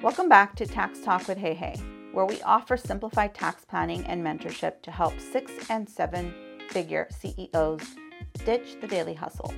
Welcome 0.00 0.28
back 0.28 0.54
to 0.54 0.64
Tax 0.64 1.00
Talk 1.00 1.26
with 1.26 1.38
Hey 1.38 1.54
Hey, 1.54 1.74
where 2.12 2.24
we 2.24 2.40
offer 2.42 2.76
simplified 2.76 3.34
tax 3.34 3.64
planning 3.64 4.04
and 4.06 4.24
mentorship 4.24 4.80
to 4.82 4.92
help 4.92 5.18
six 5.18 5.50
and 5.70 5.88
seven 5.88 6.32
figure 6.70 7.08
CEOs 7.10 7.96
ditch 8.44 8.76
the 8.80 8.86
daily 8.86 9.14
hustle 9.14 9.52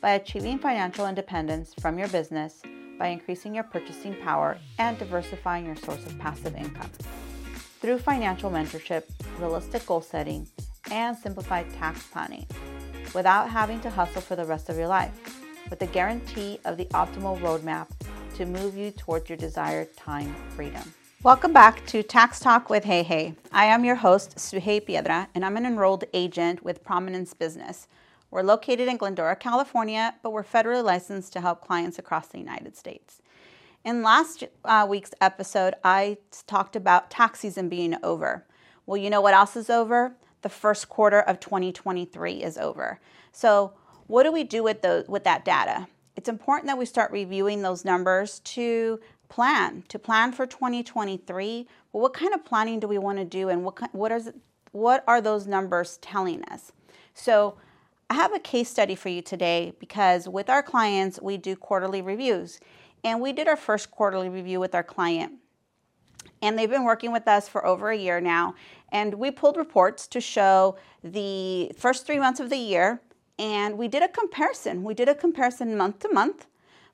by 0.00 0.12
achieving 0.12 0.60
financial 0.60 1.08
independence 1.08 1.74
from 1.80 1.98
your 1.98 2.06
business 2.08 2.62
by 2.96 3.08
increasing 3.08 3.56
your 3.56 3.64
purchasing 3.64 4.14
power 4.22 4.56
and 4.78 4.96
diversifying 5.00 5.66
your 5.66 5.74
source 5.74 6.06
of 6.06 6.16
passive 6.16 6.54
income. 6.54 6.90
Through 7.80 7.98
financial 7.98 8.52
mentorship, 8.52 9.02
realistic 9.40 9.84
goal 9.84 10.00
setting, 10.00 10.46
and 10.92 11.16
simplified 11.16 11.68
tax 11.74 12.06
planning 12.06 12.46
without 13.16 13.50
having 13.50 13.80
to 13.80 13.90
hustle 13.90 14.22
for 14.22 14.36
the 14.36 14.44
rest 14.44 14.68
of 14.68 14.76
your 14.76 14.86
life, 14.86 15.18
with 15.68 15.80
the 15.80 15.86
guarantee 15.86 16.60
of 16.64 16.76
the 16.76 16.84
optimal 16.86 17.36
roadmap 17.40 17.88
to 18.42 18.48
move 18.48 18.76
you 18.76 18.90
towards 18.90 19.30
your 19.30 19.36
desired 19.36 19.96
time 19.96 20.34
freedom. 20.56 20.92
Welcome 21.22 21.52
back 21.52 21.86
to 21.86 22.02
Tax 22.02 22.40
Talk 22.40 22.68
with 22.68 22.82
Hey 22.82 23.04
Hey. 23.04 23.36
I 23.52 23.66
am 23.66 23.84
your 23.84 23.94
host, 23.94 24.34
Suhey 24.34 24.84
Piedra, 24.84 25.28
and 25.32 25.44
I'm 25.44 25.56
an 25.56 25.64
enrolled 25.64 26.02
agent 26.12 26.64
with 26.64 26.82
Prominence 26.82 27.34
Business. 27.34 27.86
We're 28.32 28.42
located 28.42 28.88
in 28.88 28.96
Glendora, 28.96 29.36
California, 29.36 30.16
but 30.24 30.32
we're 30.32 30.42
federally 30.42 30.82
licensed 30.82 31.32
to 31.34 31.40
help 31.40 31.60
clients 31.60 32.00
across 32.00 32.26
the 32.26 32.38
United 32.38 32.76
States. 32.76 33.22
In 33.84 34.02
last 34.02 34.42
uh, 34.64 34.88
week's 34.90 35.12
episode, 35.20 35.74
I 35.84 36.16
talked 36.48 36.74
about 36.74 37.12
tax 37.12 37.38
season 37.38 37.68
being 37.68 37.94
over. 38.02 38.44
Well, 38.86 38.96
you 38.96 39.08
know 39.08 39.20
what 39.20 39.34
else 39.34 39.54
is 39.54 39.70
over? 39.70 40.16
The 40.40 40.48
first 40.48 40.88
quarter 40.88 41.20
of 41.20 41.38
2023 41.38 42.42
is 42.42 42.58
over. 42.58 42.98
So, 43.30 43.74
what 44.08 44.24
do 44.24 44.32
we 44.32 44.42
do 44.42 44.64
with 44.64 44.82
those 44.82 45.06
with 45.06 45.22
that 45.22 45.44
data? 45.44 45.86
It's 46.16 46.28
important 46.28 46.66
that 46.66 46.78
we 46.78 46.84
start 46.84 47.10
reviewing 47.10 47.62
those 47.62 47.84
numbers 47.84 48.40
to 48.40 49.00
plan 49.28 49.84
to 49.88 49.98
plan 49.98 50.32
for 50.32 50.46
2023. 50.46 51.66
Well, 51.92 52.02
what 52.02 52.12
kind 52.12 52.34
of 52.34 52.44
planning 52.44 52.80
do 52.80 52.88
we 52.88 52.98
want 52.98 53.18
to 53.18 53.24
do, 53.24 53.48
and 53.48 53.64
what 53.64 53.78
what 53.94 54.12
is 54.12 54.32
what 54.72 55.04
are 55.06 55.20
those 55.20 55.46
numbers 55.46 55.98
telling 55.98 56.44
us? 56.44 56.72
So. 57.14 57.56
I 58.10 58.14
have 58.16 58.34
a 58.34 58.38
case 58.38 58.68
study 58.68 58.94
for 58.94 59.08
you 59.08 59.22
today 59.22 59.72
because 59.80 60.28
with 60.28 60.50
our 60.50 60.62
clients, 60.62 61.18
we 61.22 61.38
do 61.38 61.56
quarterly 61.56 62.02
reviews. 62.02 62.60
And 63.02 63.22
we 63.22 63.32
did 63.32 63.48
our 63.48 63.56
first 63.56 63.90
quarterly 63.90 64.28
review 64.28 64.60
with 64.60 64.74
our 64.74 64.82
client. 64.82 65.32
And 66.42 66.58
they've 66.58 66.68
been 66.68 66.84
working 66.84 67.10
with 67.10 67.26
us 67.26 67.48
for 67.48 67.64
over 67.64 67.90
a 67.90 67.96
year 67.96 68.20
now. 68.20 68.54
And 68.90 69.14
we 69.14 69.30
pulled 69.30 69.56
reports 69.56 70.06
to 70.08 70.20
show 70.20 70.76
the 71.02 71.72
first 71.78 72.06
three 72.06 72.18
months 72.18 72.38
of 72.38 72.50
the 72.50 72.56
year 72.56 73.00
and 73.42 73.76
we 73.76 73.88
did 73.88 74.04
a 74.04 74.08
comparison. 74.08 74.84
We 74.84 74.94
did 74.94 75.08
a 75.08 75.16
comparison 75.16 75.76
month 75.76 75.98
to 76.00 76.08
month, 76.12 76.46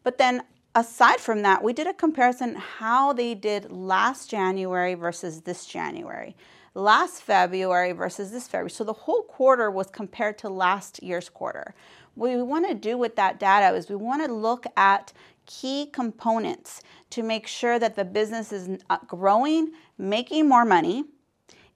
but 0.03 0.17
then 0.17 0.45
aside 0.75 1.21
from 1.21 1.43
that, 1.43 1.63
we 1.63 1.75
did 1.75 1.87
a 1.87 1.93
comparison 1.93 2.55
how 2.55 3.13
they 3.13 3.35
did 3.35 3.71
last 3.71 4.31
January 4.31 4.95
versus 4.95 5.43
this 5.43 5.67
January, 5.67 6.35
last 6.73 7.21
February 7.21 7.93
versus 7.93 8.31
this 8.31 8.49
February. 8.49 8.71
So 8.71 8.83
the 8.83 8.95
whole 8.95 9.25
quarter 9.25 9.71
was 9.71 9.89
compared 9.89 10.39
to 10.39 10.49
last 10.49 11.03
year's 11.03 11.29
quarter. 11.29 11.75
What 12.15 12.31
we 12.31 12.43
want 12.43 12.67
to 12.67 12.75
do 12.75 12.97
with 12.97 13.15
that 13.17 13.39
data 13.39 13.77
is 13.77 13.91
we 13.91 13.97
want 13.97 14.25
to 14.25 14.33
look 14.33 14.65
at 14.75 15.13
key 15.45 15.91
components 15.93 16.81
to 17.11 17.23
make 17.23 17.47
sure 17.47 17.79
that 17.79 17.95
the 17.95 18.07
business 18.07 18.53
is 18.53 18.79
uh, 18.89 18.97
growing, 19.07 19.73
making 19.99 20.49
more 20.49 20.65
money, 20.65 21.05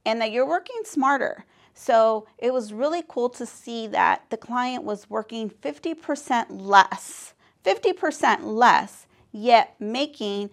and 0.07 0.19
that 0.23 0.33
you're 0.33 0.49
working 0.49 0.81
smarter. 0.85 1.45
So 1.75 2.27
it 2.39 2.53
was 2.53 2.73
really 2.73 3.03
cool 3.07 3.29
to 3.31 3.47
see 3.47 3.87
that 3.89 4.25
the 4.31 4.37
client 4.37 4.85
was 4.85 5.09
working 5.09 5.51
50% 5.51 6.47
less, 6.51 7.35
50% 7.65 8.45
less, 8.45 9.07
yet 9.33 9.75
making 9.81 10.51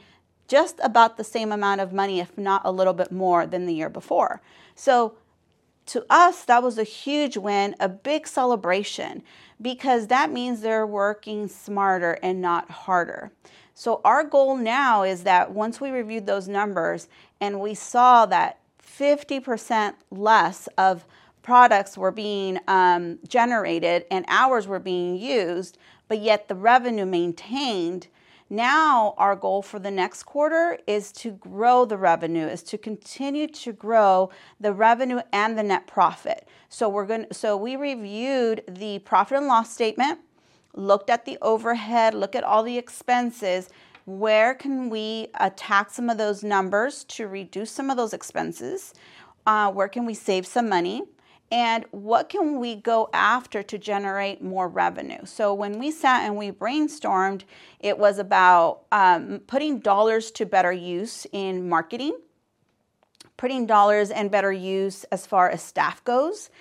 just 0.48 0.80
about 0.82 1.18
the 1.18 1.24
same 1.24 1.52
amount 1.52 1.82
of 1.82 1.94
money, 1.94 2.20
if 2.20 2.38
not 2.38 2.62
a 2.66 2.72
little 2.72 2.94
bit 2.94 3.12
more 3.12 3.46
than 3.46 3.66
the 3.66 3.74
year 3.74 3.90
before. 3.90 4.42
So 4.76 5.16
to 5.88 6.06
us, 6.10 6.46
that 6.46 6.62
was 6.62 6.78
a 6.78 6.84
huge 6.84 7.36
win, 7.36 7.76
a 7.80 7.90
big 7.90 8.28
celebration, 8.28 9.24
because 9.60 10.08
that 10.08 10.32
means 10.32 10.62
they're 10.62 10.86
working 10.86 11.48
smarter 11.48 12.20
and 12.22 12.40
not 12.42 12.70
harder. 12.70 13.32
So, 13.74 14.02
our 14.04 14.24
goal 14.24 14.56
now 14.58 15.04
is 15.04 15.24
that 15.24 15.52
once 15.52 15.82
we 15.82 15.90
reviewed 15.90 16.28
those 16.28 16.48
numbers 16.48 17.08
and 17.40 17.60
we 17.60 17.74
saw 17.74 18.26
that 18.28 18.60
50% 18.84 19.94
less 20.12 20.68
of 20.78 21.06
products 21.42 21.98
were 21.98 22.12
being 22.12 22.60
um, 22.68 23.20
generated 23.28 24.06
and 24.12 24.26
hours 24.28 24.68
were 24.68 24.80
being 24.80 25.16
used, 25.16 25.78
but 26.08 26.20
yet 26.20 26.48
the 26.48 26.56
revenue 26.56 27.06
maintained. 27.06 28.08
Now, 28.50 29.14
our 29.18 29.36
goal 29.36 29.62
for 29.62 29.78
the 29.78 29.92
next 29.92 30.24
quarter 30.24 30.80
is 30.88 31.12
to 31.14 31.32
grow 31.32 31.86
the 31.86 31.98
revenue, 31.98 32.48
is 32.48 32.64
to 32.64 32.80
continue 32.80 33.48
to 33.48 33.72
grow 33.72 34.32
the 34.60 34.74
revenue 34.74 35.22
and 35.32 35.58
the 35.58 35.64
net 35.64 35.86
profit. 35.86 36.48
So 36.68 36.90
we're 36.90 37.06
going 37.06 37.28
so 37.32 37.56
we 37.56 37.76
reviewed 37.76 38.64
the 38.68 39.00
profit 39.00 39.38
and 39.38 39.48
loss 39.48 39.72
statement, 39.72 40.20
looked 40.74 41.12
at 41.12 41.26
the 41.26 41.38
overhead, 41.44 42.16
look 42.16 42.36
at 42.36 42.44
all 42.44 42.64
the 42.64 42.78
expenses, 42.78 43.70
where 44.06 44.56
can 44.56 44.90
we 44.90 45.28
attack 45.40 45.92
some 45.92 46.10
of 46.10 46.18
those 46.18 46.44
numbers 46.44 47.04
to 47.04 47.28
reduce 47.28 47.70
some 47.70 47.92
of 47.92 47.98
those 47.98 48.14
expenses? 48.14 48.96
Uh, 49.46 49.72
where 49.72 49.88
can 49.88 50.06
we 50.08 50.16
save 50.16 50.48
some 50.48 50.68
money? 50.68 51.04
And 51.52 51.86
what 51.92 52.30
can 52.30 52.60
we 52.60 52.76
go 52.76 53.10
after 53.12 53.64
to 53.64 53.78
generate 53.78 54.44
more 54.44 54.68
revenue? 54.68 55.26
So, 55.26 55.54
when 55.54 55.80
we 55.80 55.90
sat 55.90 56.24
and 56.24 56.38
we 56.38 56.52
brainstormed, 56.52 57.44
it 57.80 57.98
was 57.98 58.20
about 58.20 58.82
um, 58.92 59.42
putting 59.48 59.80
dollars 59.80 60.30
to 60.32 60.46
better 60.46 60.72
use 60.72 61.26
in 61.32 61.68
marketing, 61.68 62.18
putting 63.38 63.66
dollars 63.66 64.12
in 64.12 64.30
better 64.30 64.52
use 64.52 65.06
as 65.06 65.26
far 65.26 65.50
as 65.50 65.64
staff 65.64 66.04
goes. 66.04 66.52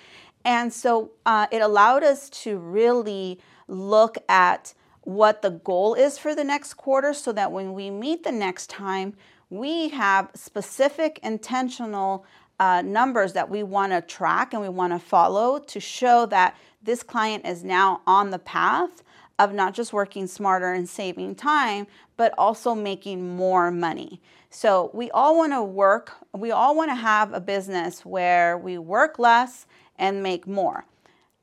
And 0.45 0.73
so 0.73 1.11
uh, 1.25 1.47
it 1.51 1.61
allowed 1.61 2.03
us 2.03 2.29
to 2.41 2.57
really 2.57 3.39
look 3.67 4.17
at 4.27 4.73
what 5.01 5.41
the 5.41 5.51
goal 5.51 5.95
is 5.95 6.17
for 6.17 6.35
the 6.35 6.43
next 6.43 6.75
quarter 6.75 7.13
so 7.13 7.31
that 7.33 7.51
when 7.51 7.73
we 7.73 7.89
meet 7.89 8.23
the 8.23 8.31
next 8.31 8.69
time, 8.69 9.15
we 9.49 9.89
have 9.89 10.29
specific 10.35 11.19
intentional 11.23 12.25
uh, 12.59 12.81
numbers 12.81 13.33
that 13.33 13.49
we 13.49 13.63
want 13.63 13.91
to 13.91 14.01
track 14.01 14.53
and 14.53 14.61
we 14.61 14.69
want 14.69 14.93
to 14.93 14.99
follow 14.99 15.59
to 15.59 15.79
show 15.79 16.25
that 16.27 16.57
this 16.81 17.03
client 17.03 17.45
is 17.45 17.63
now 17.63 18.01
on 18.05 18.29
the 18.29 18.39
path 18.39 19.03
of 19.37 19.53
not 19.53 19.73
just 19.73 19.93
working 19.93 20.27
smarter 20.27 20.73
and 20.73 20.87
saving 20.87 21.33
time, 21.35 21.87
but 22.17 22.33
also 22.37 22.75
making 22.75 23.35
more 23.35 23.71
money. 23.71 24.21
So 24.49 24.91
we 24.93 25.09
all 25.11 25.37
want 25.37 25.53
to 25.53 25.63
work, 25.63 26.13
we 26.33 26.51
all 26.51 26.75
want 26.75 26.91
to 26.91 26.95
have 26.95 27.33
a 27.33 27.39
business 27.39 28.05
where 28.05 28.57
we 28.57 28.77
work 28.77 29.17
less 29.17 29.65
and 29.97 30.21
make 30.21 30.45
more. 30.47 30.85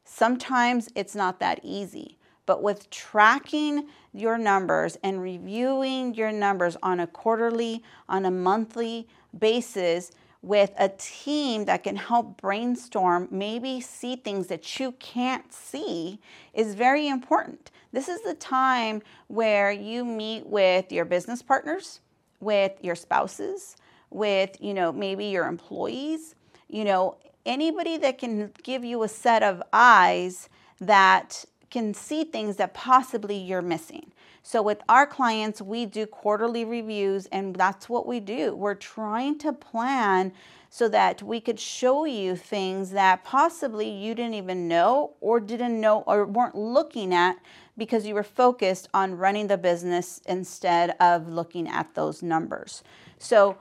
Sometimes 0.05 0.89
it's 0.95 1.15
not 1.15 1.41
that 1.41 1.61
easy. 1.63 2.19
But 2.47 2.63
with 2.63 2.89
tracking 2.91 3.89
your 4.13 4.39
numbers 4.39 4.97
and 5.03 5.21
reviewing 5.21 6.15
your 6.15 6.31
numbers 6.31 6.77
on 6.83 7.01
a 7.01 7.07
quarterly, 7.07 7.83
on 8.09 8.25
a 8.25 8.31
monthly 8.31 9.09
basis, 9.37 10.13
with 10.43 10.73
a 10.79 10.89
team 10.89 11.65
that 11.65 11.83
can 11.85 11.97
help 11.97 12.41
brainstorm, 12.41 13.29
maybe 13.31 13.81
see 13.81 14.17
things 14.17 14.47
that 14.49 14.79
you 14.79 14.93
can't 14.93 15.53
see, 15.53 16.21
is 16.55 16.75
very 16.75 17.09
important. 17.09 17.71
This 17.93 18.09
is 18.09 18.23
the 18.23 18.35
time 18.35 19.03
where 19.29 19.73
you 19.73 20.05
meet 20.05 20.47
with 20.47 20.93
your 20.93 21.05
business 21.05 21.43
partners, 21.43 22.01
with 22.41 22.73
your 22.83 22.95
spouses, 22.95 23.77
with, 24.11 24.57
you 24.61 24.75
know, 24.75 24.93
maybe 24.93 25.27
your 25.27 25.47
employees, 25.47 26.35
you 26.69 26.85
know, 26.85 27.17
anybody 27.45 27.97
that 27.97 28.19
can 28.19 28.53
give 28.63 28.85
you 28.85 29.03
a 29.03 29.09
set 29.09 29.43
of 29.43 29.63
eyes 29.73 30.49
that 30.81 31.45
can 31.71 31.95
see 31.95 32.25
things 32.25 32.57
that 32.57 32.75
possibly 32.75 33.37
you're 33.37 33.63
missing. 33.63 34.13
So, 34.49 34.63
with 34.63 34.81
our 34.89 35.09
clients, 35.09 35.61
we 35.61 35.87
do 35.87 36.07
quarterly 36.07 36.65
reviews, 36.65 37.27
and 37.33 37.57
that's 37.57 37.89
what 37.89 38.07
we 38.07 38.21
do. 38.21 38.55
We're 38.55 38.77
trying 38.77 39.39
to 39.39 39.53
plan 39.53 40.33
so 40.71 40.89
that 40.89 41.21
we 41.21 41.41
could 41.41 41.59
show 41.59 42.05
you 42.05 42.37
things 42.37 42.93
that 42.93 43.25
possibly 43.25 43.91
you 43.91 44.15
didn't 44.15 44.35
even 44.35 44.69
know 44.69 45.15
or 45.21 45.41
didn't 45.41 45.81
know 45.81 46.03
or 46.07 46.25
weren't 46.27 46.55
looking 46.55 47.13
at 47.13 47.39
because 47.77 48.07
you 48.07 48.15
were 48.15 48.23
focused 48.23 48.89
on 48.95 49.19
running 49.19 49.49
the 49.49 49.59
business 49.59 50.21
instead 50.27 50.95
of 51.01 51.27
looking 51.27 51.67
at 51.67 51.93
those 51.97 52.23
numbers. 52.23 52.85
So, 53.19 53.59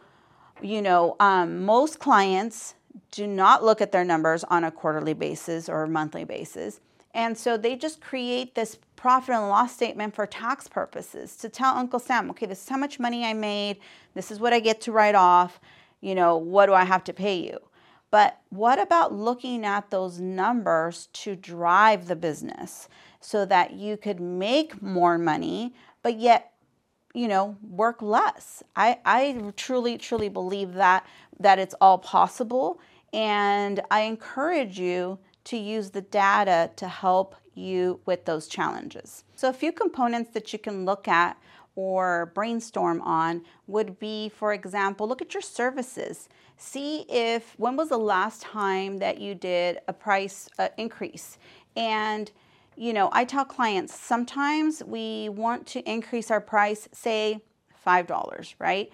you 0.62 0.84
know, 0.84 1.16
um, 1.20 1.66
most 1.66 1.98
clients 1.98 2.76
do 3.10 3.26
not 3.26 3.64
look 3.64 3.82
at 3.82 3.92
their 3.92 4.06
numbers 4.06 4.44
on 4.44 4.64
a 4.64 4.70
quarterly 4.70 5.16
basis 5.16 5.68
or 5.68 5.88
monthly 5.88 6.26
basis. 6.26 6.80
And 7.16 7.38
so 7.38 7.56
they 7.56 7.78
just 7.78 8.02
create 8.02 8.56
this 8.56 8.78
profit 8.98 9.34
and 9.34 9.48
loss 9.48 9.74
statement 9.74 10.14
for 10.14 10.28
tax 10.28 10.68
purposes 10.68 11.38
to 11.38 11.48
tell 11.48 11.74
Uncle 11.76 11.98
Sam, 11.98 12.30
okay, 12.32 12.46
this 12.46 12.62
is 12.62 12.70
how 12.70 12.78
much 12.78 13.00
money 13.00 13.26
I 13.26 13.34
made, 13.34 13.78
this 14.14 14.32
is 14.32 14.40
what 14.40 14.52
I 14.52 14.60
get 14.60 14.82
to 14.82 14.92
write 14.92 15.16
off, 15.16 15.62
you 16.02 16.14
know, 16.14 16.36
what 16.36 16.66
do 16.66 16.74
I 16.74 16.84
have 16.84 17.06
to 17.06 17.14
pay 17.14 17.38
you? 17.38 17.58
But 18.12 18.42
what 18.50 18.80
about 18.80 19.14
looking 19.14 19.66
at 19.66 19.90
those 19.90 20.20
numbers 20.20 21.08
to 21.14 21.38
drive 21.38 22.08
the 22.08 22.18
business 22.18 22.90
so 23.22 23.46
that 23.46 23.72
you 23.74 23.96
could 23.96 24.20
make 24.20 24.82
more 24.82 25.18
money, 25.18 25.74
but 26.04 26.20
yet 26.20 26.52
you 27.14 27.30
know, 27.30 27.56
work 27.62 28.02
less. 28.02 28.62
I, 28.76 29.00
I 29.06 29.54
truly, 29.56 29.98
truly 29.98 30.28
believe 30.28 30.74
that 30.74 31.08
that 31.40 31.60
it's 31.60 31.74
all 31.80 31.98
possible. 31.98 32.82
And 33.14 33.80
I 33.90 34.02
encourage 34.02 34.78
you 34.78 35.18
to 35.46 35.58
use 35.58 35.92
the 35.92 36.02
data 36.02 36.72
to 36.76 36.88
help 36.88 37.36
you 37.54 38.00
with 38.06 38.26
those 38.26 38.48
challenges. 38.48 39.24
So, 39.36 39.50
a 39.50 39.54
few 39.54 39.72
components 39.72 40.32
that 40.34 40.52
you 40.52 40.60
can 40.60 40.86
look 40.86 41.08
at 41.08 41.38
or 41.76 42.32
brainstorm 42.34 43.02
on 43.02 43.44
would 43.68 44.00
be, 44.00 44.30
for 44.30 44.54
example, 44.54 45.08
look 45.08 45.22
at 45.22 45.34
your 45.34 45.42
services. 45.42 46.30
See 46.58 47.06
if 47.10 47.54
when 47.58 47.76
was 47.76 47.90
the 47.90 47.98
last 47.98 48.42
time 48.42 48.98
that 49.00 49.20
you 49.20 49.36
did 49.36 49.80
a 49.88 49.94
price 49.94 50.48
uh, 50.58 50.70
increase. 50.78 51.38
And, 51.76 52.32
you 52.78 52.94
know, 52.94 53.10
I 53.12 53.26
tell 53.26 53.44
clients 53.44 53.94
sometimes 53.94 54.84
we 54.84 55.30
want 55.30 55.68
to 55.68 55.90
increase 55.90 56.32
our 56.32 56.40
price, 56.40 56.88
say 56.94 57.42
$5, 57.86 58.56
right? 58.60 58.90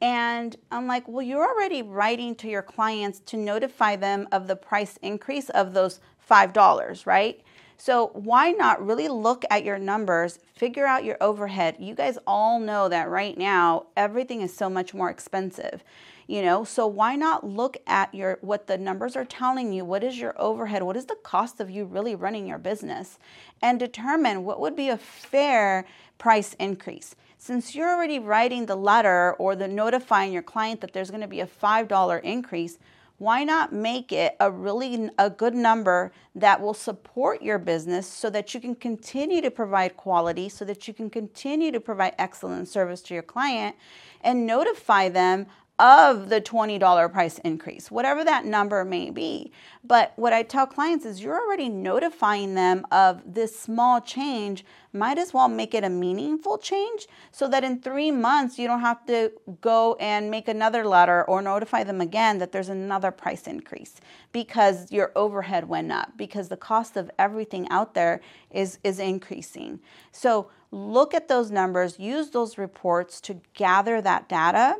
And 0.00 0.56
I'm 0.70 0.86
like, 0.86 1.08
well, 1.08 1.22
you're 1.22 1.46
already 1.46 1.82
writing 1.82 2.34
to 2.36 2.48
your 2.48 2.62
clients 2.62 3.20
to 3.26 3.36
notify 3.36 3.96
them 3.96 4.28
of 4.32 4.46
the 4.46 4.56
price 4.56 4.98
increase 5.02 5.48
of 5.50 5.72
those 5.72 6.00
$5, 6.28 7.06
right? 7.06 7.40
So 7.76 8.10
why 8.14 8.52
not 8.52 8.84
really 8.84 9.08
look 9.08 9.44
at 9.50 9.64
your 9.64 9.78
numbers, 9.78 10.38
figure 10.54 10.86
out 10.86 11.04
your 11.04 11.16
overhead? 11.20 11.76
You 11.78 11.94
guys 11.94 12.18
all 12.26 12.60
know 12.60 12.88
that 12.88 13.08
right 13.08 13.36
now 13.36 13.86
everything 13.96 14.40
is 14.42 14.54
so 14.54 14.70
much 14.70 14.94
more 14.94 15.10
expensive. 15.10 15.82
You 16.26 16.40
know, 16.40 16.64
so 16.64 16.86
why 16.86 17.16
not 17.16 17.44
look 17.44 17.76
at 17.86 18.14
your 18.14 18.38
what 18.40 18.66
the 18.66 18.78
numbers 18.78 19.14
are 19.16 19.26
telling 19.26 19.72
you? 19.74 19.84
What 19.84 20.02
is 20.02 20.18
your 20.18 20.34
overhead? 20.40 20.82
What 20.82 20.96
is 20.96 21.04
the 21.04 21.16
cost 21.16 21.60
of 21.60 21.70
you 21.70 21.84
really 21.84 22.14
running 22.14 22.46
your 22.46 22.56
business? 22.58 23.18
And 23.60 23.78
determine 23.78 24.44
what 24.44 24.60
would 24.60 24.74
be 24.74 24.88
a 24.88 24.96
fair 24.96 25.84
price 26.16 26.54
increase. 26.54 27.14
Since 27.44 27.74
you're 27.74 27.94
already 27.94 28.18
writing 28.18 28.64
the 28.64 28.74
letter 28.74 29.34
or 29.34 29.54
the 29.54 29.68
notifying 29.68 30.32
your 30.32 30.40
client 30.40 30.80
that 30.80 30.94
there's 30.94 31.10
going 31.10 31.20
to 31.20 31.28
be 31.28 31.40
a 31.40 31.46
$5 31.46 32.22
increase, 32.22 32.78
why 33.18 33.44
not 33.44 33.70
make 33.70 34.12
it 34.12 34.34
a 34.40 34.50
really 34.50 35.10
a 35.18 35.28
good 35.28 35.54
number 35.54 36.10
that 36.34 36.58
will 36.62 36.72
support 36.72 37.42
your 37.42 37.58
business 37.58 38.06
so 38.06 38.30
that 38.30 38.54
you 38.54 38.60
can 38.60 38.74
continue 38.74 39.42
to 39.42 39.50
provide 39.50 39.94
quality 39.98 40.48
so 40.48 40.64
that 40.64 40.88
you 40.88 40.94
can 40.94 41.10
continue 41.10 41.70
to 41.70 41.80
provide 41.80 42.14
excellent 42.18 42.66
service 42.66 43.02
to 43.02 43.12
your 43.12 43.22
client 43.22 43.76
and 44.22 44.46
notify 44.46 45.10
them 45.10 45.46
of 45.78 46.28
the 46.28 46.40
$20 46.40 47.12
price 47.12 47.38
increase, 47.38 47.90
whatever 47.90 48.22
that 48.24 48.44
number 48.44 48.84
may 48.84 49.10
be. 49.10 49.50
But 49.82 50.12
what 50.14 50.32
I 50.32 50.44
tell 50.44 50.66
clients 50.68 51.04
is 51.04 51.20
you're 51.20 51.40
already 51.40 51.68
notifying 51.68 52.54
them 52.54 52.86
of 52.92 53.22
this 53.26 53.58
small 53.58 54.00
change. 54.00 54.64
Might 54.92 55.18
as 55.18 55.34
well 55.34 55.48
make 55.48 55.74
it 55.74 55.82
a 55.82 55.90
meaningful 55.90 56.58
change 56.58 57.08
so 57.32 57.48
that 57.48 57.64
in 57.64 57.80
three 57.80 58.12
months 58.12 58.56
you 58.56 58.68
don't 58.68 58.82
have 58.82 59.04
to 59.06 59.32
go 59.60 59.96
and 59.98 60.30
make 60.30 60.46
another 60.46 60.86
letter 60.86 61.24
or 61.24 61.42
notify 61.42 61.82
them 61.82 62.00
again 62.00 62.38
that 62.38 62.52
there's 62.52 62.68
another 62.68 63.10
price 63.10 63.48
increase 63.48 63.96
because 64.30 64.92
your 64.92 65.10
overhead 65.16 65.68
went 65.68 65.90
up, 65.90 66.16
because 66.16 66.48
the 66.48 66.56
cost 66.56 66.96
of 66.96 67.10
everything 67.18 67.68
out 67.68 67.94
there 67.94 68.20
is, 68.52 68.78
is 68.84 69.00
increasing. 69.00 69.80
So 70.12 70.50
look 70.70 71.14
at 71.14 71.26
those 71.26 71.50
numbers, 71.50 71.98
use 71.98 72.30
those 72.30 72.58
reports 72.58 73.20
to 73.22 73.40
gather 73.54 74.00
that 74.00 74.28
data 74.28 74.76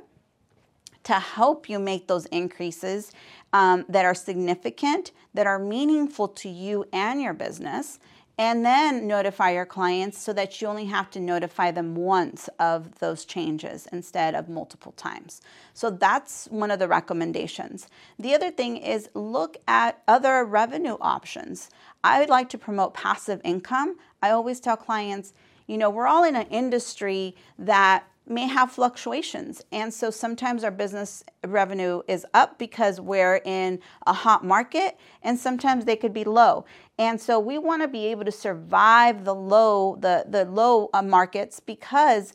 to 1.05 1.15
help 1.15 1.69
you 1.69 1.79
make 1.79 2.07
those 2.07 2.27
increases 2.27 3.13
um, 3.53 3.85
that 3.89 4.05
are 4.05 4.15
significant, 4.15 5.13
that 5.35 5.47
are 5.47 5.59
meaningful 5.59 6.29
to 6.29 6.49
you 6.49 6.85
and 6.93 7.21
your 7.23 7.35
business. 7.35 7.99
And 8.37 8.65
then 8.65 9.07
notify 9.07 9.53
your 9.53 9.65
clients 9.65 10.19
so 10.19 10.33
that 10.33 10.61
you 10.61 10.67
only 10.67 10.87
have 10.87 11.09
to 11.13 11.21
notify 11.21 11.71
them 11.71 11.95
once 11.95 12.49
of 12.59 12.99
those 12.99 13.25
changes 13.25 13.87
instead 13.93 14.35
of 14.35 14.49
multiple 14.49 14.91
times. 14.93 15.41
So 15.73 15.89
that's 15.89 16.47
one 16.47 16.73
of 16.73 16.81
the 16.81 16.89
recommendations. 16.89 17.87
The 18.19 18.35
other 18.35 18.51
thing 18.51 18.77
is 18.77 19.09
look 19.15 19.57
at 19.69 20.03
other 20.09 20.45
revenue 20.45 20.97
options. 21.01 21.71
I 22.03 22.19
would 22.19 22.29
like 22.29 22.49
to 22.49 22.59
promote 22.59 22.93
passive 22.93 23.41
income. 23.45 23.99
I 24.21 24.31
always 24.31 24.59
tell 24.59 24.77
clients, 24.77 25.33
you 25.69 25.79
know, 25.79 25.89
we're 25.89 26.09
all 26.09 26.25
in 26.25 26.35
an 26.35 26.49
industry 26.49 27.37
that 27.57 28.05
may 28.27 28.47
have 28.47 28.73
fluctuations. 28.73 29.63
And 29.71 29.93
so 29.93 30.11
sometimes 30.11 30.65
our 30.65 30.71
business 30.71 31.25
revenue 31.47 32.03
is 32.09 32.27
up 32.33 32.59
because 32.59 33.01
we're 33.01 33.41
in 33.45 33.81
a 34.07 34.13
hot 34.13 34.45
market, 34.45 34.99
and 35.23 35.39
sometimes 35.39 35.85
they 35.85 35.97
could 35.97 36.15
be 36.15 36.25
low. 36.25 36.65
And 36.99 37.21
so 37.21 37.39
we 37.39 37.59
want 37.59 37.83
to 37.83 37.89
be 37.89 38.07
able 38.07 38.25
to 38.25 38.33
survive 38.33 39.25
the 39.25 39.35
low, 39.35 39.97
the, 40.01 40.25
the 40.29 40.45
low 40.47 40.89
uh, 40.95 41.03
markets 41.03 41.61
because 41.61 42.33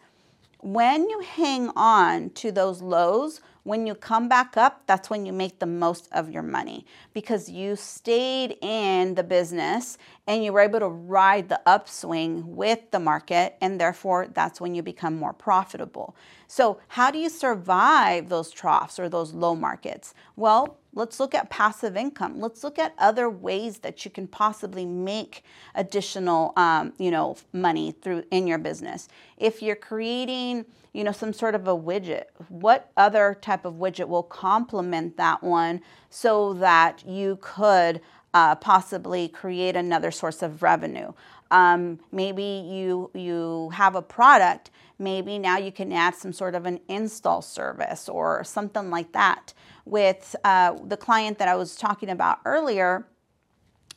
when 0.60 1.10
you 1.10 1.22
hang 1.22 1.70
on 1.76 2.30
to 2.32 2.52
those 2.52 2.82
lows, 2.82 3.42
when 3.64 3.86
you 3.86 3.96
come 3.96 4.30
back 4.30 4.58
up, 4.58 4.84
that's 4.88 5.10
when 5.10 5.26
you 5.26 5.34
make 5.34 5.60
the 5.60 5.66
most 5.66 6.08
of 6.12 6.32
your 6.32 6.44
money 6.44 6.86
because 7.14 7.50
you 7.50 7.76
stayed 7.76 8.58
in 8.62 9.16
the 9.16 9.24
business 9.24 9.98
and 10.28 10.44
you 10.44 10.54
were 10.54 10.62
able 10.62 10.80
to 10.80 10.88
ride 10.88 11.50
the 11.50 11.62
upswing 11.66 12.56
with 12.56 12.80
the 12.92 13.00
market, 13.00 13.56
and 13.62 13.80
therefore 13.80 14.28
that's 14.34 14.62
when 14.62 14.76
you 14.76 14.84
become 14.84 15.18
more 15.18 15.34
profitable. 15.34 16.16
So, 16.52 16.80
how 16.88 17.12
do 17.12 17.20
you 17.20 17.30
survive 17.30 18.30
those 18.30 18.50
troughs 18.50 18.98
or 18.98 19.08
those 19.08 19.34
low 19.34 19.54
markets? 19.54 20.16
Well, 20.36 20.80
let's 20.96 21.20
look 21.20 21.36
at 21.36 21.52
passive 21.52 21.96
income. 21.96 22.40
Let's 22.40 22.64
look 22.64 22.80
at 22.80 22.96
other 22.98 23.30
ways 23.30 23.78
that 23.80 24.04
you 24.04 24.10
can 24.10 24.26
possibly 24.26 24.84
make 24.84 25.44
additional, 25.76 26.54
um, 26.58 26.94
you 26.98 27.12
know, 27.12 27.38
money 27.54 27.92
through 27.92 28.24
in 28.32 28.48
your 28.48 28.58
business. 28.58 29.10
If 29.38 29.62
you're 29.62 29.76
creating, 29.76 30.66
you 30.92 31.04
know, 31.04 31.12
some 31.12 31.34
sort 31.34 31.54
of 31.54 31.68
a 31.68 31.78
widget, 31.78 32.24
what 32.48 32.92
other 32.98 33.38
type 33.40 33.64
of 33.64 33.76
widget 33.76 34.08
will 34.08 34.24
complement 34.24 35.18
that 35.18 35.44
one 35.44 35.82
so 36.10 36.56
that 36.56 37.06
you 37.06 37.38
could 37.42 38.02
uh, 38.34 38.56
possibly 38.56 39.28
create 39.28 39.76
another 39.76 40.12
source 40.12 40.42
of 40.42 40.62
revenue? 40.64 41.14
Um, 41.52 42.00
maybe 42.12 42.44
you 42.44 43.10
you 43.14 43.70
have 43.74 43.96
a 43.96 44.02
product. 44.02 44.72
Maybe 45.00 45.40
now 45.40 45.58
you 45.58 45.72
can 45.72 45.92
add 45.94 46.16
some 46.16 46.34
sort 46.34 46.56
of 46.56 46.66
an 46.66 46.80
install 46.88 47.42
service 47.42 48.10
or 48.10 48.44
something 48.44 48.90
like 48.90 49.14
that. 49.14 49.54
With 49.86 50.36
uh, 50.44 50.76
the 50.86 50.98
client 50.98 51.40
that 51.40 51.48
I 51.48 51.56
was 51.56 51.76
talking 51.76 52.10
about 52.10 52.40
earlier, 52.46 53.08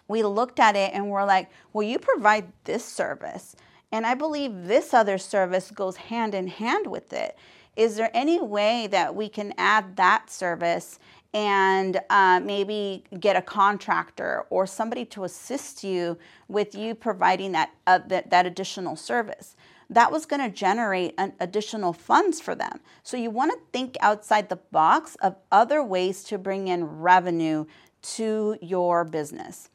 we 0.09 0.23
looked 0.23 0.61
at 0.61 0.77
it 0.77 0.93
and 0.95 1.11
we're 1.11 1.25
like, 1.25 1.51
well, 1.73 1.87
you 1.87 1.99
provide 1.99 2.53
this 2.65 2.85
service. 2.85 3.57
And 3.93 4.07
I 4.07 4.15
believe 4.15 4.65
this 4.65 4.95
other 4.95 5.19
service 5.19 5.71
goes 5.71 5.97
hand 5.97 6.35
in 6.35 6.47
hand 6.49 6.87
with 6.87 7.13
it. 7.13 7.37
Is 7.77 7.97
there 7.97 8.11
any 8.15 8.41
way 8.41 8.87
that 8.89 9.15
we 9.15 9.29
can 9.29 9.53
add 9.59 9.97
that 9.97 10.31
service 10.31 10.99
and 11.35 12.01
uh, 12.11 12.41
maybe 12.43 13.05
get 13.21 13.37
a 13.37 13.43
contractor 13.43 14.45
or 14.51 14.67
somebody 14.67 15.05
to 15.07 15.25
assist 15.25 15.85
you 15.85 16.19
with 16.49 16.75
you 16.75 16.95
providing 16.95 17.53
that, 17.53 17.71
uh, 17.87 17.99
that, 18.09 18.31
that 18.31 18.47
additional 18.47 18.97
service? 18.97 19.57
That 19.89 20.11
was 20.11 20.25
going 20.25 20.41
to 20.41 20.55
generate 20.55 21.15
additional 21.39 21.93
funds 21.93 22.41
for 22.41 22.55
them. 22.55 22.81
So 23.03 23.19
you 23.19 23.31
want 23.31 23.53
to 23.53 23.59
think 23.73 23.99
outside 24.01 24.49
the 24.49 24.57
box 24.57 25.17
of 25.17 25.37
other 25.51 25.83
ways 25.83 26.25
to 26.25 26.39
bring 26.39 26.69
in 26.69 27.01
revenue 27.01 27.67
to 28.03 28.57
your 28.63 29.05
business. 29.05 29.69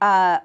Uh, 0.00 0.40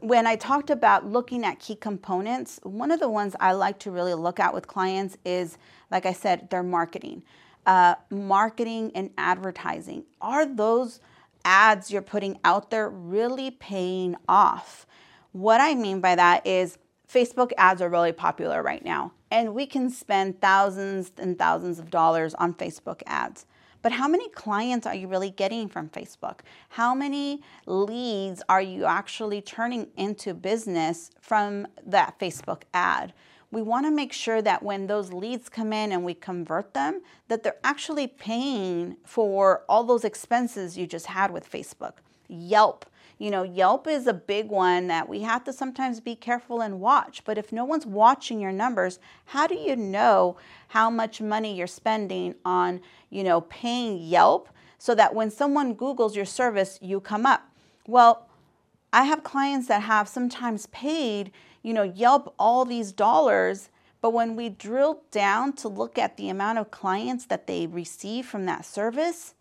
when 0.00 0.26
I 0.26 0.36
talked 0.36 0.70
about 0.70 1.06
looking 1.06 1.44
at 1.44 1.58
key 1.58 1.74
components, 1.74 2.60
one 2.62 2.90
of 2.90 3.00
the 3.00 3.08
ones 3.08 3.34
I 3.40 3.52
like 3.52 3.78
to 3.80 3.90
really 3.90 4.14
look 4.14 4.38
at 4.38 4.54
with 4.54 4.66
clients 4.66 5.16
is, 5.24 5.58
like 5.90 6.06
I 6.06 6.12
said, 6.12 6.50
their 6.50 6.62
marketing. 6.62 7.22
Uh, 7.66 7.96
marketing 8.10 8.92
and 8.94 9.10
advertising. 9.18 10.04
Are 10.20 10.46
those 10.46 11.00
ads 11.44 11.90
you're 11.90 12.00
putting 12.00 12.38
out 12.44 12.70
there 12.70 12.88
really 12.88 13.50
paying 13.50 14.16
off? 14.28 14.86
What 15.32 15.60
I 15.60 15.74
mean 15.74 16.00
by 16.00 16.14
that 16.14 16.46
is 16.46 16.78
Facebook 17.12 17.52
ads 17.58 17.82
are 17.82 17.88
really 17.88 18.12
popular 18.12 18.62
right 18.62 18.84
now, 18.84 19.12
and 19.30 19.54
we 19.54 19.66
can 19.66 19.90
spend 19.90 20.40
thousands 20.40 21.12
and 21.18 21.38
thousands 21.38 21.78
of 21.78 21.90
dollars 21.90 22.34
on 22.34 22.54
Facebook 22.54 23.02
ads. 23.06 23.44
But 23.82 23.92
how 23.92 24.08
many 24.08 24.28
clients 24.30 24.86
are 24.86 24.94
you 24.94 25.06
really 25.06 25.30
getting 25.30 25.68
from 25.68 25.88
Facebook? 25.88 26.40
How 26.70 26.94
many 26.94 27.42
leads 27.66 28.42
are 28.48 28.62
you 28.62 28.84
actually 28.84 29.40
turning 29.40 29.88
into 29.96 30.34
business 30.34 31.10
from 31.20 31.66
that 31.86 32.18
Facebook 32.18 32.62
ad? 32.74 33.12
We 33.50 33.62
want 33.62 33.86
to 33.86 33.90
make 33.90 34.12
sure 34.12 34.42
that 34.42 34.62
when 34.62 34.88
those 34.88 35.12
leads 35.12 35.48
come 35.48 35.72
in 35.72 35.92
and 35.92 36.04
we 36.04 36.14
convert 36.14 36.74
them, 36.74 37.00
that 37.28 37.42
they're 37.42 37.56
actually 37.64 38.06
paying 38.06 38.96
for 39.04 39.62
all 39.68 39.84
those 39.84 40.04
expenses 40.04 40.76
you 40.76 40.86
just 40.86 41.06
had 41.06 41.30
with 41.30 41.50
Facebook. 41.50 41.94
Yelp 42.28 42.84
you 43.18 43.32
know, 43.32 43.42
Yelp 43.42 43.88
is 43.88 44.06
a 44.06 44.14
big 44.14 44.48
one 44.48 44.86
that 44.86 45.08
we 45.08 45.22
have 45.22 45.42
to 45.44 45.52
sometimes 45.52 45.98
be 45.98 46.14
careful 46.14 46.60
and 46.60 46.80
watch. 46.80 47.24
But 47.24 47.36
if 47.36 47.52
no 47.52 47.64
one's 47.64 47.84
watching 47.84 48.40
your 48.40 48.52
numbers, 48.52 49.00
how 49.26 49.48
do 49.48 49.56
you 49.56 49.74
know 49.74 50.36
how 50.68 50.88
much 50.88 51.20
money 51.20 51.56
you're 51.56 51.66
spending 51.66 52.36
on, 52.44 52.80
you 53.10 53.24
know, 53.24 53.42
paying 53.42 53.98
Yelp 53.98 54.48
so 54.78 54.94
that 54.94 55.14
when 55.14 55.30
someone 55.30 55.74
Googles 55.74 56.14
your 56.14 56.24
service, 56.24 56.78
you 56.80 57.00
come 57.00 57.26
up? 57.26 57.42
Well, 57.86 58.28
I 58.92 59.04
have 59.04 59.22
clients 59.24 59.68
that 59.68 59.82
have 59.82 60.08
sometimes 60.08 60.66
paid, 60.66 61.32
you 61.62 61.72
know, 61.72 61.82
Yelp 61.82 62.34
all 62.38 62.64
these 62.64 62.92
dollars 62.92 63.70
But 64.00 64.10
when 64.10 64.36
we 64.36 64.48
drilled 64.48 65.10
down 65.10 65.54
to 65.54 65.68
look 65.68 65.98
at 65.98 66.16
the 66.16 66.28
amount 66.28 66.58
of 66.58 66.70
clients 66.70 67.26
that 67.26 67.46
they 67.46 67.66
received 67.66 68.28
from 68.28 68.46
that 68.46 68.64
service, 68.64 69.34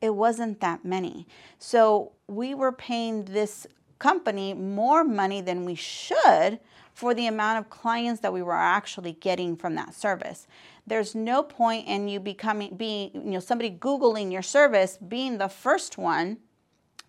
it 0.00 0.14
wasn't 0.14 0.60
that 0.60 0.84
many. 0.84 1.26
So 1.58 2.12
we 2.26 2.54
were 2.54 2.72
paying 2.72 3.24
this 3.24 3.66
company 3.98 4.52
more 4.52 5.02
money 5.02 5.40
than 5.40 5.64
we 5.64 5.74
should 5.74 6.60
for 6.92 7.14
the 7.14 7.26
amount 7.26 7.58
of 7.58 7.70
clients 7.70 8.20
that 8.20 8.32
we 8.32 8.42
were 8.42 8.52
actually 8.54 9.12
getting 9.12 9.56
from 9.56 9.74
that 9.76 9.94
service. 9.94 10.46
There's 10.86 11.14
no 11.14 11.42
point 11.42 11.88
in 11.88 12.08
you 12.08 12.20
becoming 12.20 12.76
being, 12.76 13.10
you 13.14 13.32
know, 13.32 13.40
somebody 13.40 13.70
googling 13.70 14.30
your 14.32 14.42
service 14.42 14.98
being 14.98 15.38
the 15.38 15.48
first 15.48 15.98
one 15.98 16.38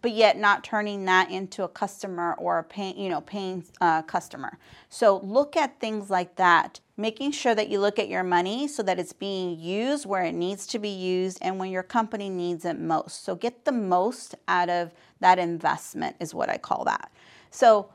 but 0.01 0.11
yet 0.11 0.37
not 0.37 0.63
turning 0.63 1.05
that 1.05 1.31
into 1.31 1.63
a 1.63 1.67
customer 1.67 2.35
or 2.37 2.59
a 2.59 2.63
paying, 2.63 2.97
you 2.97 3.09
know, 3.09 3.21
paying 3.21 3.63
uh, 3.81 4.01
customer. 4.03 4.57
So 4.89 5.17
look 5.17 5.57
at 5.57 5.79
things 5.79 6.09
like 6.09 6.35
that, 6.35 6.79
making 6.97 7.31
sure 7.31 7.55
that 7.55 7.69
you 7.69 7.79
look 7.79 7.97
at 7.97 8.07
your 8.07 8.23
money 8.23 8.67
so 8.67 8.83
that 8.83 8.99
it's 8.99 9.13
being 9.13 9.59
used 9.59 10.05
where 10.05 10.23
it 10.23 10.33
needs 10.33 10.67
to 10.67 10.79
be 10.79 10.89
used 10.89 11.39
and 11.41 11.59
when 11.59 11.71
your 11.71 11.83
company 11.83 12.29
needs 12.29 12.63
it 12.63 12.79
most. 12.79 13.23
So 13.23 13.35
get 13.35 13.65
the 13.65 13.71
most 13.71 14.35
out 14.47 14.69
of 14.69 14.93
that 15.19 15.39
investment 15.39 16.15
is 16.19 16.33
what 16.33 16.49
I 16.49 16.57
call 16.57 16.85
that. 16.85 17.11
So 17.49 17.89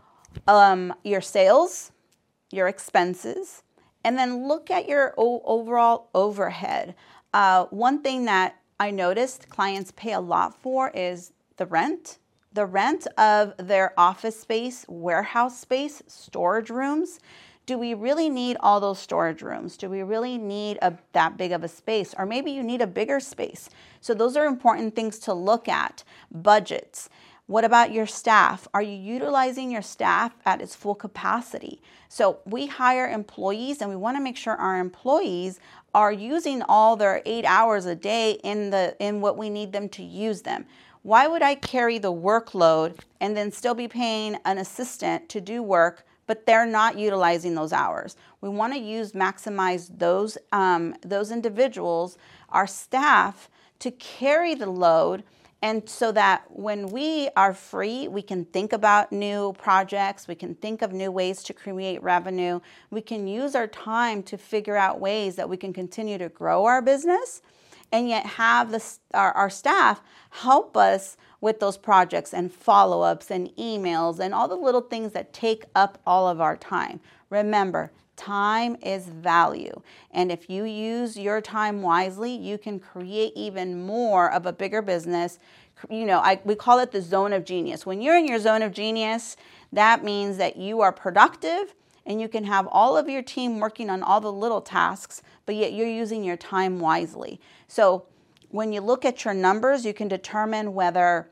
um, 0.48 0.94
your 1.04 1.20
sales, 1.20 1.92
your 2.50 2.66
expenses, 2.66 3.61
and 4.04 4.18
then 4.18 4.46
look 4.46 4.70
at 4.70 4.88
your 4.88 5.14
overall 5.16 6.08
overhead. 6.14 6.94
Uh, 7.32 7.66
one 7.66 8.02
thing 8.02 8.24
that 8.26 8.56
I 8.78 8.90
noticed 8.90 9.48
clients 9.48 9.92
pay 9.94 10.12
a 10.12 10.20
lot 10.20 10.60
for 10.60 10.90
is 10.90 11.32
the 11.56 11.66
rent, 11.66 12.18
the 12.52 12.66
rent 12.66 13.06
of 13.16 13.54
their 13.58 13.94
office 13.98 14.38
space, 14.38 14.84
warehouse 14.88 15.58
space, 15.58 16.02
storage 16.06 16.70
rooms. 16.70 17.20
Do 17.64 17.78
we 17.78 17.94
really 17.94 18.28
need 18.28 18.56
all 18.58 18.80
those 18.80 18.98
storage 18.98 19.40
rooms? 19.40 19.76
Do 19.76 19.88
we 19.88 20.02
really 20.02 20.36
need 20.36 20.78
a, 20.82 20.94
that 21.12 21.36
big 21.36 21.52
of 21.52 21.62
a 21.62 21.68
space? 21.68 22.12
Or 22.18 22.26
maybe 22.26 22.50
you 22.50 22.62
need 22.62 22.82
a 22.82 22.88
bigger 22.88 23.20
space. 23.20 23.70
So, 24.00 24.14
those 24.14 24.36
are 24.36 24.46
important 24.46 24.96
things 24.96 25.20
to 25.20 25.32
look 25.32 25.68
at. 25.68 26.02
Budgets. 26.32 27.08
What 27.52 27.64
about 27.64 27.92
your 27.92 28.06
staff? 28.06 28.66
Are 28.72 28.80
you 28.80 28.96
utilizing 28.96 29.70
your 29.70 29.82
staff 29.82 30.32
at 30.46 30.62
its 30.62 30.74
full 30.74 30.94
capacity? 30.94 31.82
So, 32.08 32.38
we 32.46 32.66
hire 32.66 33.06
employees 33.06 33.82
and 33.82 33.90
we 33.90 33.96
want 33.96 34.16
to 34.16 34.22
make 34.22 34.38
sure 34.38 34.54
our 34.54 34.78
employees 34.78 35.60
are 35.92 36.10
using 36.10 36.62
all 36.62 36.96
their 36.96 37.20
eight 37.26 37.44
hours 37.44 37.84
a 37.84 37.94
day 37.94 38.38
in, 38.42 38.70
the, 38.70 38.96
in 39.00 39.20
what 39.20 39.36
we 39.36 39.50
need 39.50 39.70
them 39.70 39.90
to 39.90 40.02
use 40.02 40.40
them. 40.40 40.64
Why 41.02 41.26
would 41.26 41.42
I 41.42 41.56
carry 41.56 41.98
the 41.98 42.10
workload 42.10 43.00
and 43.20 43.36
then 43.36 43.52
still 43.52 43.74
be 43.74 43.86
paying 43.86 44.38
an 44.46 44.56
assistant 44.56 45.28
to 45.28 45.42
do 45.42 45.62
work, 45.62 46.06
but 46.26 46.46
they're 46.46 46.64
not 46.64 46.98
utilizing 46.98 47.54
those 47.54 47.74
hours? 47.74 48.16
We 48.40 48.48
want 48.48 48.72
to 48.72 48.78
use 48.78 49.12
maximize 49.12 49.90
those 49.98 50.38
um, 50.52 50.94
those 51.02 51.30
individuals, 51.30 52.16
our 52.48 52.66
staff, 52.66 53.50
to 53.80 53.90
carry 53.90 54.54
the 54.54 54.70
load. 54.70 55.22
And 55.62 55.88
so 55.88 56.10
that 56.12 56.44
when 56.48 56.88
we 56.88 57.28
are 57.36 57.54
free, 57.54 58.08
we 58.08 58.20
can 58.20 58.44
think 58.46 58.72
about 58.72 59.12
new 59.12 59.54
projects, 59.58 60.26
we 60.26 60.34
can 60.34 60.56
think 60.56 60.82
of 60.82 60.92
new 60.92 61.12
ways 61.12 61.44
to 61.44 61.54
create 61.54 62.02
revenue, 62.02 62.58
we 62.90 63.00
can 63.00 63.28
use 63.28 63.54
our 63.54 63.68
time 63.68 64.24
to 64.24 64.36
figure 64.36 64.76
out 64.76 65.00
ways 65.00 65.36
that 65.36 65.48
we 65.48 65.56
can 65.56 65.72
continue 65.72 66.18
to 66.18 66.28
grow 66.28 66.64
our 66.64 66.82
business 66.82 67.42
and 67.92 68.08
yet 68.08 68.26
have 68.26 68.72
the, 68.72 68.82
our, 69.14 69.32
our 69.32 69.50
staff 69.50 70.00
help 70.30 70.76
us 70.76 71.16
with 71.40 71.60
those 71.60 71.76
projects 71.76 72.34
and 72.34 72.52
follow 72.52 73.02
ups 73.02 73.30
and 73.30 73.54
emails 73.56 74.18
and 74.18 74.34
all 74.34 74.48
the 74.48 74.56
little 74.56 74.80
things 74.80 75.12
that 75.12 75.32
take 75.32 75.64
up 75.74 75.98
all 76.06 76.26
of 76.26 76.40
our 76.40 76.56
time. 76.56 76.98
Remember, 77.30 77.92
time 78.16 78.76
is 78.82 79.06
value. 79.06 79.80
And 80.10 80.30
if 80.30 80.48
you 80.48 80.64
use 80.64 81.16
your 81.16 81.40
time 81.40 81.82
wisely, 81.82 82.34
you 82.34 82.58
can 82.58 82.78
create 82.78 83.32
even 83.34 83.84
more 83.84 84.30
of 84.30 84.46
a 84.46 84.52
bigger 84.52 84.82
business. 84.82 85.38
You 85.90 86.04
know, 86.04 86.18
I, 86.18 86.40
we 86.44 86.54
call 86.54 86.78
it 86.78 86.92
the 86.92 87.02
zone 87.02 87.32
of 87.32 87.44
genius. 87.44 87.84
When 87.86 88.00
you're 88.00 88.16
in 88.16 88.26
your 88.26 88.38
zone 88.38 88.62
of 88.62 88.72
genius, 88.72 89.36
that 89.72 90.04
means 90.04 90.36
that 90.36 90.56
you 90.56 90.80
are 90.80 90.92
productive 90.92 91.74
and 92.04 92.20
you 92.20 92.28
can 92.28 92.44
have 92.44 92.68
all 92.70 92.96
of 92.96 93.08
your 93.08 93.22
team 93.22 93.58
working 93.58 93.88
on 93.88 94.02
all 94.02 94.20
the 94.20 94.32
little 94.32 94.60
tasks, 94.60 95.22
but 95.46 95.54
yet 95.54 95.72
you're 95.72 95.86
using 95.86 96.24
your 96.24 96.36
time 96.36 96.80
wisely. 96.80 97.40
So 97.68 98.06
when 98.50 98.72
you 98.72 98.80
look 98.80 99.04
at 99.04 99.24
your 99.24 99.34
numbers, 99.34 99.84
you 99.84 99.94
can 99.94 100.08
determine 100.08 100.74
whether 100.74 101.28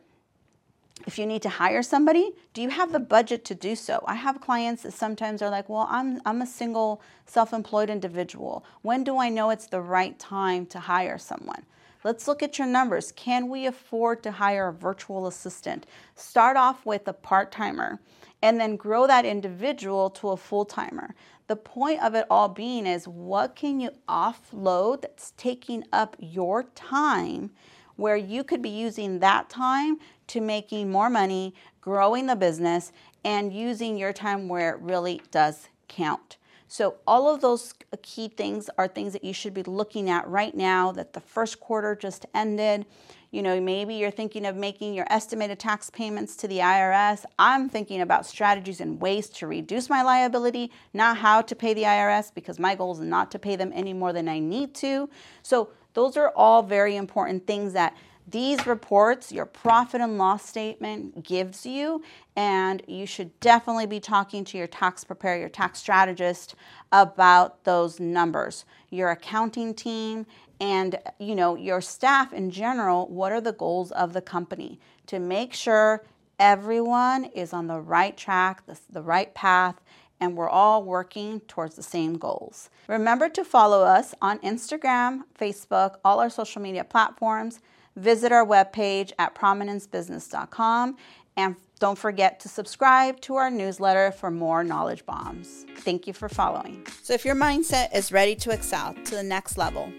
if 1.06 1.18
you 1.18 1.26
need 1.26 1.42
to 1.42 1.48
hire 1.48 1.82
somebody, 1.82 2.32
do 2.52 2.62
you 2.62 2.68
have 2.70 2.92
the 2.92 3.00
budget 3.00 3.44
to 3.46 3.54
do 3.54 3.74
so? 3.74 4.02
I 4.06 4.14
have 4.14 4.40
clients 4.40 4.82
that 4.82 4.92
sometimes 4.92 5.42
are 5.42 5.50
like, 5.50 5.68
well, 5.68 5.86
I'm, 5.90 6.20
I'm 6.26 6.42
a 6.42 6.46
single 6.46 7.02
self 7.26 7.52
employed 7.52 7.90
individual. 7.90 8.64
When 8.82 9.04
do 9.04 9.18
I 9.18 9.28
know 9.28 9.50
it's 9.50 9.66
the 9.66 9.80
right 9.80 10.18
time 10.18 10.66
to 10.66 10.80
hire 10.80 11.18
someone? 11.18 11.64
Let's 12.02 12.26
look 12.26 12.42
at 12.42 12.58
your 12.58 12.66
numbers. 12.66 13.12
Can 13.12 13.48
we 13.48 13.66
afford 13.66 14.22
to 14.22 14.32
hire 14.32 14.68
a 14.68 14.72
virtual 14.72 15.26
assistant? 15.26 15.86
Start 16.14 16.56
off 16.56 16.86
with 16.86 17.06
a 17.06 17.12
part 17.12 17.52
timer 17.52 18.00
and 18.42 18.58
then 18.58 18.76
grow 18.76 19.06
that 19.06 19.26
individual 19.26 20.08
to 20.10 20.30
a 20.30 20.36
full 20.36 20.64
timer. 20.64 21.14
The 21.46 21.56
point 21.56 22.02
of 22.02 22.14
it 22.14 22.26
all 22.30 22.48
being 22.48 22.86
is 22.86 23.06
what 23.06 23.54
can 23.54 23.80
you 23.80 23.90
offload 24.08 25.02
that's 25.02 25.32
taking 25.36 25.84
up 25.92 26.16
your 26.18 26.62
time 26.74 27.50
where 27.96 28.16
you 28.16 28.42
could 28.42 28.62
be 28.62 28.70
using 28.70 29.18
that 29.18 29.50
time 29.50 29.98
to 30.30 30.40
making 30.40 30.90
more 30.90 31.10
money, 31.10 31.54
growing 31.80 32.26
the 32.26 32.36
business, 32.36 32.92
and 33.24 33.52
using 33.52 33.96
your 33.96 34.12
time 34.12 34.48
where 34.48 34.74
it 34.74 34.80
really 34.80 35.20
does 35.30 35.68
count. 35.88 36.36
So, 36.72 36.98
all 37.04 37.28
of 37.28 37.40
those 37.40 37.74
key 38.02 38.28
things 38.28 38.70
are 38.78 38.86
things 38.86 39.12
that 39.12 39.24
you 39.24 39.32
should 39.32 39.52
be 39.52 39.64
looking 39.64 40.08
at 40.08 40.28
right 40.28 40.54
now 40.54 40.92
that 40.92 41.14
the 41.14 41.20
first 41.20 41.58
quarter 41.58 41.96
just 41.96 42.26
ended. 42.32 42.86
You 43.32 43.42
know, 43.42 43.60
maybe 43.60 43.94
you're 43.94 44.12
thinking 44.12 44.46
of 44.46 44.54
making 44.54 44.94
your 44.94 45.06
estimated 45.10 45.58
tax 45.58 45.90
payments 45.90 46.36
to 46.36 46.46
the 46.46 46.58
IRS. 46.58 47.24
I'm 47.40 47.68
thinking 47.68 48.02
about 48.02 48.24
strategies 48.24 48.80
and 48.80 49.00
ways 49.00 49.28
to 49.30 49.48
reduce 49.48 49.90
my 49.90 50.02
liability, 50.02 50.70
not 50.94 51.16
how 51.16 51.42
to 51.42 51.56
pay 51.56 51.74
the 51.74 51.82
IRS, 51.82 52.32
because 52.32 52.60
my 52.60 52.76
goal 52.76 52.92
is 52.92 53.00
not 53.00 53.32
to 53.32 53.40
pay 53.40 53.56
them 53.56 53.72
any 53.74 53.92
more 53.92 54.12
than 54.12 54.28
I 54.28 54.38
need 54.38 54.72
to. 54.76 55.10
So, 55.42 55.70
those 55.94 56.16
are 56.16 56.32
all 56.36 56.62
very 56.62 56.94
important 56.94 57.48
things 57.48 57.72
that 57.72 57.96
these 58.28 58.66
reports, 58.66 59.32
your 59.32 59.46
profit 59.46 60.00
and 60.00 60.18
loss 60.18 60.46
statement 60.46 61.24
gives 61.24 61.66
you, 61.66 62.02
and 62.36 62.82
you 62.86 63.06
should 63.06 63.38
definitely 63.40 63.86
be 63.86 63.98
talking 63.98 64.44
to 64.44 64.58
your 64.58 64.66
tax 64.66 65.02
preparer, 65.04 65.38
your 65.38 65.48
tax 65.48 65.80
strategist 65.80 66.54
about 66.92 67.64
those 67.64 67.98
numbers. 67.98 68.64
Your 68.90 69.10
accounting 69.10 69.74
team 69.74 70.26
and 70.60 70.98
you 71.18 71.34
know 71.34 71.56
your 71.56 71.80
staff 71.80 72.32
in 72.32 72.50
general, 72.50 73.08
what 73.08 73.32
are 73.32 73.40
the 73.40 73.52
goals 73.52 73.90
of 73.92 74.12
the 74.12 74.20
company 74.20 74.78
to 75.06 75.18
make 75.18 75.54
sure 75.54 76.04
everyone 76.38 77.24
is 77.24 77.52
on 77.52 77.66
the 77.66 77.80
right 77.80 78.16
track, 78.16 78.64
the, 78.66 78.78
the 78.90 79.02
right 79.02 79.34
path, 79.34 79.80
and 80.20 80.36
we're 80.36 80.48
all 80.48 80.84
working 80.84 81.40
towards 81.40 81.76
the 81.76 81.82
same 81.82 82.18
goals. 82.18 82.68
Remember 82.88 83.28
to 83.30 83.44
follow 83.44 83.82
us 83.82 84.14
on 84.20 84.38
Instagram, 84.40 85.22
Facebook, 85.38 85.96
all 86.04 86.20
our 86.20 86.30
social 86.30 86.60
media 86.60 86.84
platforms. 86.84 87.60
Visit 87.96 88.32
our 88.32 88.46
webpage 88.46 89.12
at 89.18 89.34
prominencebusiness.com 89.34 90.96
and 91.36 91.56
don't 91.78 91.98
forget 91.98 92.40
to 92.40 92.48
subscribe 92.48 93.20
to 93.22 93.36
our 93.36 93.50
newsletter 93.50 94.12
for 94.12 94.30
more 94.30 94.62
knowledge 94.62 95.04
bombs. 95.06 95.64
Thank 95.78 96.06
you 96.06 96.12
for 96.12 96.28
following. 96.28 96.86
So, 97.02 97.14
if 97.14 97.24
your 97.24 97.34
mindset 97.34 97.94
is 97.94 98.12
ready 98.12 98.34
to 98.36 98.50
excel 98.50 98.94
to 98.94 99.14
the 99.14 99.22
next 99.22 99.56
level 99.56 99.90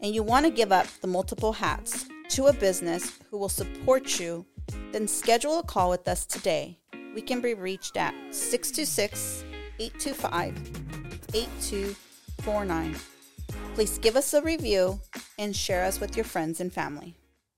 and 0.00 0.14
you 0.14 0.22
want 0.22 0.46
to 0.46 0.50
give 0.50 0.72
up 0.72 0.86
the 1.02 1.06
multiple 1.06 1.52
hats 1.52 2.06
to 2.30 2.46
a 2.46 2.52
business 2.52 3.18
who 3.30 3.36
will 3.36 3.50
support 3.50 4.18
you, 4.18 4.46
then 4.92 5.06
schedule 5.06 5.58
a 5.58 5.62
call 5.62 5.90
with 5.90 6.08
us 6.08 6.24
today. 6.24 6.78
We 7.14 7.20
can 7.20 7.40
be 7.40 7.54
reached 7.54 7.96
at 7.96 8.14
626 8.30 9.44
825 9.78 10.56
8249. 11.34 12.96
Please 13.74 13.98
give 13.98 14.16
us 14.16 14.32
a 14.32 14.42
review 14.42 15.00
and 15.38 15.54
share 15.54 15.84
us 15.84 16.00
with 16.00 16.16
your 16.16 16.24
friends 16.24 16.60
and 16.60 16.72
family. 16.72 17.14